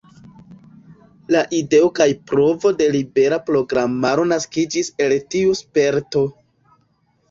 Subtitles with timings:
[1.35, 6.31] La ideo kaj provo de libera programaro naskiĝis el tiu sperto.